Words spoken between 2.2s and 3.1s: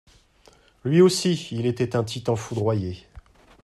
foudroyé.